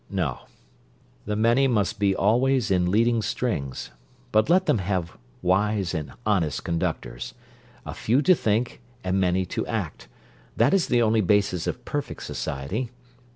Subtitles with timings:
[0.09, 0.47] No.
[1.27, 3.91] The many must be always in leading strings;
[4.31, 7.35] but let them have wise and honest conductors.
[7.85, 10.07] A few to think, and many to act;
[10.57, 12.89] that is the only basis of perfect society.